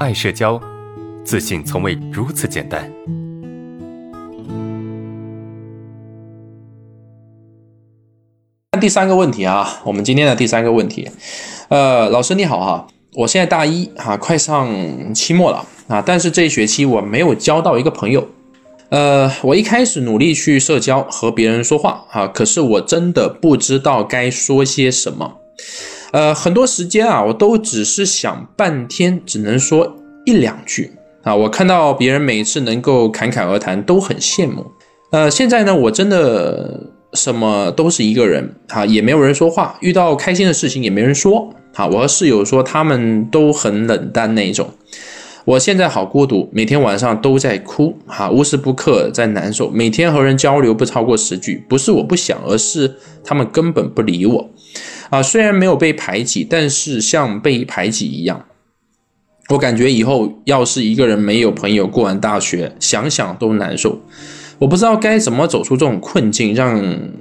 [0.00, 0.60] 爱社交，
[1.24, 2.90] 自信从未如此简单。
[8.80, 11.08] 第三个问题啊，我们今天的第三个问题，
[11.68, 18.26] 呃，老师你好哈，我现在大一哈，快上期末了啊，但是这一学期我没有交到一个朋友，
[18.88, 25.36] 呃，我一开始努力去社交和别人说话啊，可是我真的不知道该说些什么。
[26.14, 30.92] 呃，很多时间啊，我都只是想半天，只能说一两句
[31.24, 31.34] 啊。
[31.34, 34.64] 我看到别人每次能够侃侃而谈，都很羡慕。
[35.10, 39.76] 呃，现在呢，我真的什么都是一个人啊，也没有人说话。
[39.80, 41.88] 遇到开心的事情也没人说啊。
[41.88, 44.70] 我和室友说，他们都很冷淡那一种。
[45.44, 49.68] 我现在好孤独，每天晚上都在哭哈，无时不刻在难受。
[49.68, 52.94] 每天和人交流不超过十句，不是我不想，而是
[53.24, 54.48] 他们根本不理我。
[55.10, 58.44] 啊，虽然没有被排挤，但是像被排挤一样。
[59.50, 64.00] 我感觉以后要是一个人没有朋友，过完大学，想想都难受。
[64.58, 66.80] 我不知道该怎么走出这种困境，让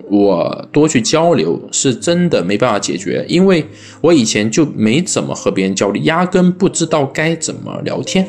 [0.09, 3.65] 我多去交流，是真的没办法解决，因为
[4.01, 8.25] 我以前就没怎么和别人交流，压根不知道该怎么聊天。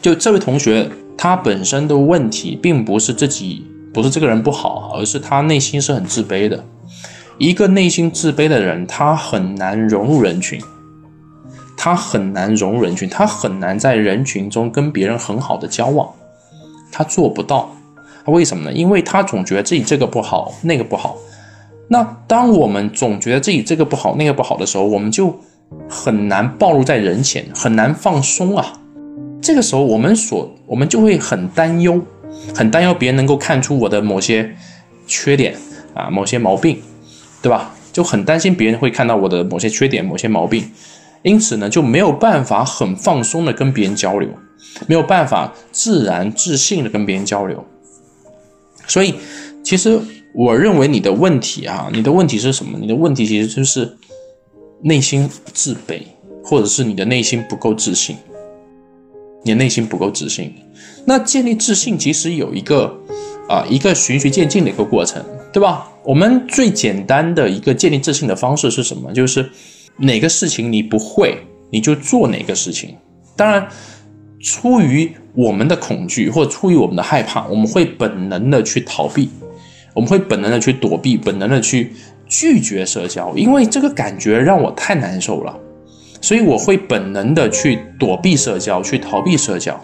[0.00, 6.64] 就这位同学，他本身的问题并不是自己不是这个人不好，而是他内心是很自卑的。
[7.38, 10.60] 一个内心自卑的人，他很难融入人群，
[11.76, 16.10] 他很难融入人群，他很难在人群中跟别人很好的交往，
[16.90, 17.70] 他做不到。
[18.26, 18.72] 为什么呢？
[18.72, 21.16] 因为他总觉得自己这个不好，那个不好。
[21.88, 25.38] 那当我们总觉得自己这个不好，那个不好的时候，我们就
[25.88, 28.80] 很难暴露在人前，很难放松啊。
[29.40, 32.00] 这个时候，我们所我们就会很担忧，
[32.54, 34.56] 很担忧别人能够看出我的某些
[35.06, 35.54] 缺点
[35.94, 36.80] 啊，某些毛病。
[37.42, 37.74] 对吧？
[37.92, 40.70] 就很担心别人会看到我的某些缺点、某些毛病，
[41.22, 44.28] 因此呢，就没有办法很放松的跟别人交流，
[44.86, 47.64] 没有办法自然自信的跟别人交流。
[48.86, 49.14] 所以，
[49.64, 49.98] 其实
[50.34, 52.78] 我认为你的问题啊，你的问题是什么？
[52.78, 53.96] 你的问题其实就是
[54.82, 56.02] 内心自卑，
[56.44, 58.16] 或者是你的内心不够自信。
[59.42, 60.52] 你的内心不够自信，
[61.04, 62.92] 那建立自信其实有一个
[63.48, 65.88] 啊，一个循序渐进的一个过程，对吧？
[66.06, 69.12] 我们最简单的一个建立自信的方式是什么？
[69.12, 69.50] 就是
[69.96, 71.36] 哪个事情你不会，
[71.70, 72.94] 你就做哪个事情。
[73.34, 73.66] 当然，
[74.40, 79.28] 出于我们的恐惧或出于我们的害怕，我们会本能的去逃避，
[79.94, 81.92] 我们会本能的去躲避，本能的去
[82.28, 85.58] 拒绝社交，因为这个感觉让我太难受了，
[86.20, 89.78] 所以我会本能的去躲避社交，去逃避社交，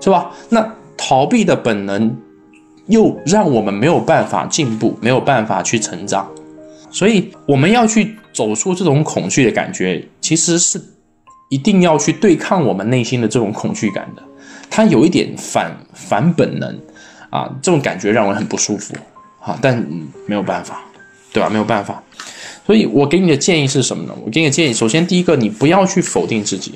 [0.00, 0.32] 是吧？
[0.48, 2.16] 那逃避的本能。
[2.88, 6.26] 又让我们没有办法进步，没有办法去成长，
[6.90, 10.82] 所以我们要去走出这种恐惧的感觉，其实是
[11.50, 14.22] 一定要去对抗我们内心的这种恐惧感的。
[14.70, 16.78] 它有一点反反本能
[17.30, 18.94] 啊，这种感觉让人很不舒服
[19.40, 19.76] 啊，但
[20.26, 20.80] 没有办法，
[21.30, 21.50] 对吧？
[21.50, 22.02] 没有办法。
[22.66, 24.14] 所以我给你的建议是什么呢？
[24.24, 26.74] 我给你的建议，首先第一个，你不要去否定自己，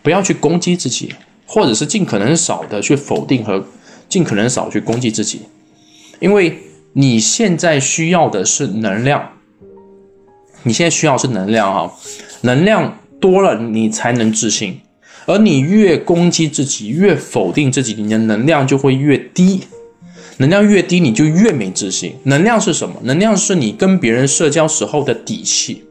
[0.00, 1.12] 不要去攻击自己，
[1.44, 3.64] 或者是尽可能少的去否定和。
[4.08, 5.40] 尽可能少去攻击自己，
[6.20, 6.58] 因为
[6.92, 9.30] 你现在需要的是能量，
[10.62, 11.92] 你现在需要是能量哈，
[12.42, 14.80] 能量多了你才能自信，
[15.26, 19.62] 而你越攻击自己，越否定自己，你的能量就会越低，
[20.36, 22.14] 能量越低你就越没自信。
[22.22, 22.94] 能量是什么？
[23.02, 25.82] 能量是你跟别人社交时候的底气，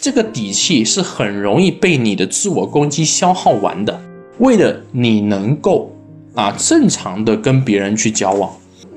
[0.00, 3.98] 这个底气是很容易被你的自我攻击消耗完的。
[4.38, 5.94] 为了你能够。
[6.38, 8.48] 啊，正常的跟别人去交往，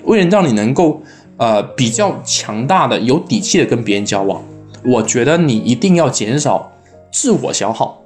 [0.04, 1.02] 为了让你能够
[1.38, 4.40] 呃比较强大的、有底气的跟别人交往，
[4.86, 6.72] 我觉得你一定要减少
[7.12, 8.00] 自我消耗。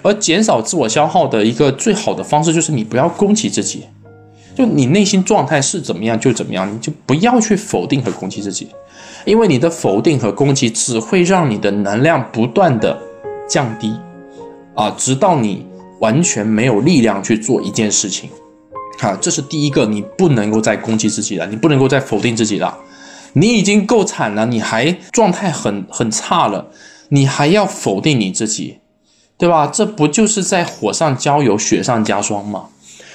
[0.00, 3.84] 而减少自我消耗的一个最好的方式就是你不要攻击自己，
[4.56, 8.68] 就你内心状态是怎么样就怎么样，你就不要去否定和攻击自己，
[9.26, 12.98] 因为你的否定和攻击只会让你的能量不断的
[13.46, 13.94] 降低
[14.74, 15.66] 啊，直到你
[16.00, 18.30] 完全没有力量去做一件事情。
[19.00, 22.76] 好，这是第一个，你不能够再攻击自己了，你不能够再否定自己了，
[23.34, 26.66] 你已经够惨了，你还状态很很差了，
[27.10, 28.78] 你还要否定你自己，
[29.36, 29.68] 对吧？
[29.68, 32.64] 这不就是在火上浇油，雪上加霜吗？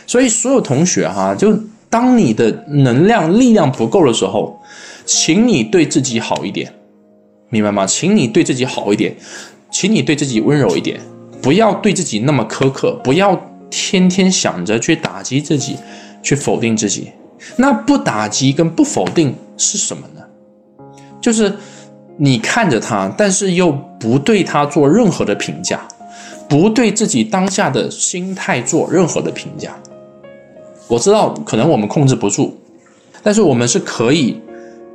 [0.07, 1.59] 所以所有同学哈，就
[1.89, 4.57] 当你的能量力量不够的时候，
[5.05, 6.73] 请你对自己好一点，
[7.49, 7.85] 明白吗？
[7.85, 9.13] 请你对自己好一点，
[9.69, 11.01] 请你对自己温柔一点，
[11.41, 13.49] 不要对自己那么苛刻，不要。
[13.75, 15.75] 天天想着去打击自己，
[16.21, 17.11] 去否定自己，
[17.55, 20.21] 那不打击跟不否定是什么呢？
[21.19, 21.51] 就是
[22.17, 25.81] 你看着他，但是又不对他做任何的评价，
[26.47, 29.75] 不对自己当下的心态做任何的评价。
[30.87, 32.55] 我知道可能我们控制不住，
[33.23, 34.39] 但是我们是可以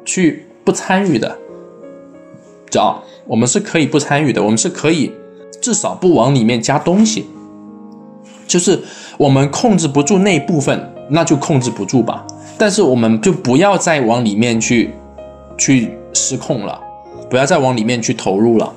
[0.04, 1.36] 去不参与的，
[2.70, 3.02] 知道？
[3.26, 5.12] 我们是可以不参与的，我们是可以
[5.60, 7.26] 至少不往里面加东西。
[8.48, 8.82] 就是
[9.16, 12.26] 我们控制不住那部分，那就控制不住吧。
[12.56, 14.90] 但是我们就不要再往里面去
[15.56, 16.80] 去失控了，
[17.30, 18.72] 不要再往里面去投入了，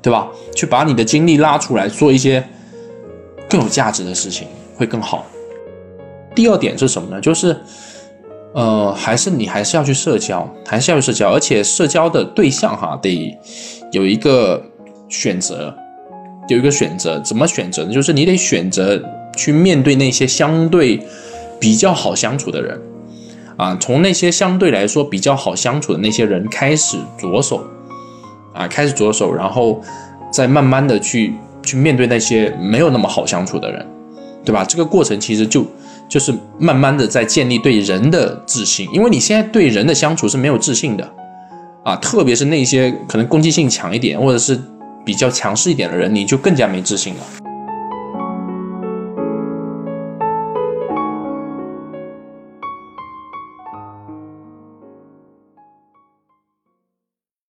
[0.00, 0.28] 对吧？
[0.56, 2.42] 去把你的精力拉出来，做一些
[3.50, 5.26] 更有价值的事情，会更好。
[6.34, 7.20] 第二点是什么呢？
[7.20, 7.54] 就是，
[8.54, 13.36] 呃，还是你还是要去社交，还是要去社交，而且社交的对象哈，得
[13.92, 14.62] 有一个
[15.08, 15.74] 选择。
[16.48, 17.92] 有一个选择，怎么选择呢？
[17.92, 19.00] 就是你得选择
[19.36, 20.98] 去面对那些相对
[21.60, 22.80] 比较好相处的人，
[23.56, 27.62] 啊，从那些相对来说比较好相处的那些人开始着手，
[28.54, 29.80] 啊，开始着手，然后
[30.32, 33.86] 再慢慢的去去面对那些没有那么好相处的人，
[34.42, 34.64] 对吧？
[34.64, 35.66] 这个过程其实就
[36.08, 41.06] 就是慢慢的在建立对人的自信，因为你现在对人的相处是没有自信的，
[41.84, 44.58] 啊，特别是那些可能攻击性强一点，或者是。
[45.08, 47.47] 比较强势一点的人，你就更加没自信了。